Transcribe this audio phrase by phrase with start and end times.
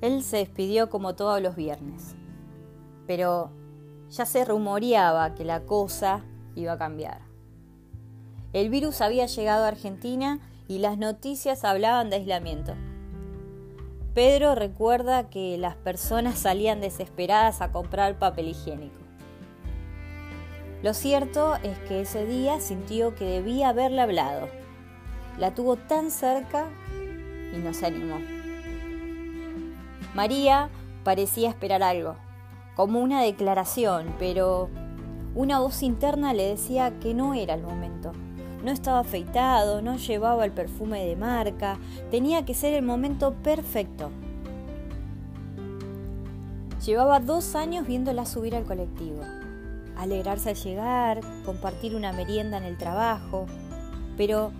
[0.00, 2.14] Él se despidió como todos los viernes,
[3.06, 3.50] pero
[4.10, 6.24] ya se rumoreaba que la cosa
[6.54, 7.20] iba a cambiar.
[8.52, 12.74] El virus había llegado a Argentina y las noticias hablaban de aislamiento.
[14.14, 18.98] Pedro recuerda que las personas salían desesperadas a comprar papel higiénico.
[20.82, 24.48] Lo cierto es que ese día sintió que debía haberle hablado.
[25.38, 26.66] La tuvo tan cerca
[27.52, 28.37] y no se animó.
[30.14, 30.70] María
[31.04, 32.16] parecía esperar algo,
[32.74, 34.68] como una declaración, pero
[35.34, 38.12] una voz interna le decía que no era el momento.
[38.64, 41.78] No estaba afeitado, no llevaba el perfume de marca,
[42.10, 44.10] tenía que ser el momento perfecto.
[46.84, 49.20] Llevaba dos años viéndola subir al colectivo,
[49.96, 53.46] alegrarse al llegar, compartir una merienda en el trabajo,
[54.16, 54.52] pero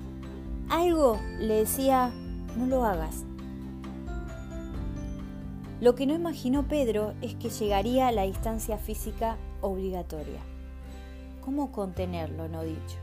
[0.68, 2.10] algo le decía,
[2.56, 3.27] no lo hagas.
[5.80, 10.40] Lo que no imaginó Pedro es que llegaría a la distancia física obligatoria.
[11.40, 12.96] ¿Cómo contenerlo no dicho?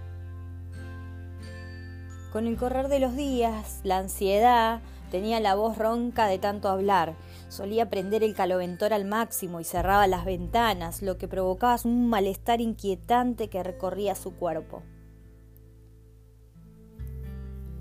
[2.34, 7.16] Con el correr de los días, la ansiedad, tenía la voz ronca de tanto hablar,
[7.48, 12.60] solía prender el caloventor al máximo y cerraba las ventanas, lo que provocaba un malestar
[12.60, 14.84] inquietante que recorría su cuerpo.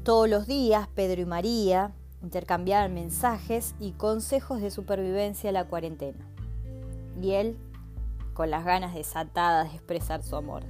[0.05, 1.93] Todos los días, Pedro y María
[2.25, 6.27] intercambiaban mensajes y consejos de supervivencia a la cuarentena.
[7.21, 7.59] Y él,
[8.33, 10.65] con las ganas desatadas de expresar su amor.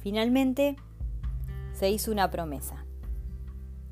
[0.00, 0.76] Finalmente,
[1.72, 2.84] se hizo una promesa.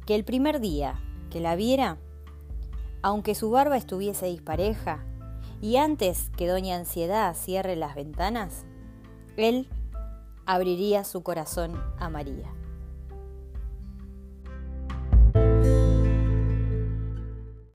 [0.05, 1.01] Que el primer día
[1.31, 1.99] que la viera,
[3.03, 5.05] aunque su barba estuviese dispareja,
[5.61, 8.67] y antes que Doña Ansiedad cierre las ventanas,
[9.37, 9.69] él
[10.45, 12.53] abriría su corazón a María.